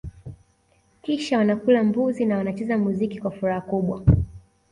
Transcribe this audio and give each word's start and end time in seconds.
Kisha 1.01 1.37
wanakula 1.37 1.83
mbuzi 1.83 2.25
na 2.25 2.37
wanacheza 2.37 2.77
muziki 2.77 3.19
kwa 3.21 3.31
furaha 3.31 3.61
kubwa 3.61 4.03